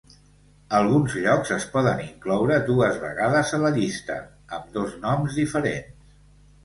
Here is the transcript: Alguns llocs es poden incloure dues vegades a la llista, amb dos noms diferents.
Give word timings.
Alguns 0.77 1.17
llocs 1.25 1.51
es 1.57 1.67
poden 1.75 2.01
incloure 2.05 2.57
dues 2.71 2.97
vegades 3.03 3.53
a 3.59 3.63
la 3.65 3.73
llista, 3.79 4.17
amb 4.59 4.75
dos 4.79 4.97
noms 5.05 5.39
diferents. 5.43 6.17